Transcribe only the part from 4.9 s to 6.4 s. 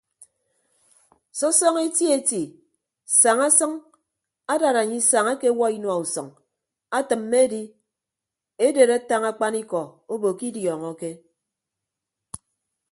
isañ akewuo inua usʌñ